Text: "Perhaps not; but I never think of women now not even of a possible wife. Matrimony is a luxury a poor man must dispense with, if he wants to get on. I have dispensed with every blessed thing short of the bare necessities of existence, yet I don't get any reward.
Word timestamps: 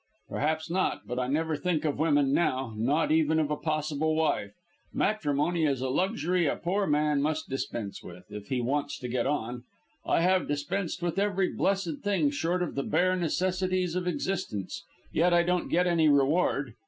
"Perhaps 0.29 0.71
not; 0.71 1.01
but 1.05 1.19
I 1.19 1.27
never 1.27 1.55
think 1.55 1.85
of 1.85 1.99
women 1.99 2.33
now 2.33 2.73
not 2.75 3.11
even 3.11 3.37
of 3.37 3.51
a 3.51 3.55
possible 3.55 4.15
wife. 4.15 4.49
Matrimony 4.91 5.63
is 5.63 5.79
a 5.79 5.89
luxury 5.89 6.47
a 6.47 6.55
poor 6.55 6.87
man 6.87 7.21
must 7.21 7.49
dispense 7.51 8.01
with, 8.01 8.23
if 8.31 8.47
he 8.47 8.61
wants 8.61 8.97
to 8.97 9.07
get 9.07 9.27
on. 9.27 9.63
I 10.03 10.21
have 10.21 10.47
dispensed 10.47 11.03
with 11.03 11.19
every 11.19 11.53
blessed 11.53 11.99
thing 12.03 12.31
short 12.31 12.63
of 12.63 12.73
the 12.73 12.81
bare 12.81 13.15
necessities 13.15 13.93
of 13.93 14.07
existence, 14.07 14.83
yet 15.13 15.35
I 15.35 15.43
don't 15.43 15.69
get 15.69 15.85
any 15.85 16.09
reward. 16.09 16.73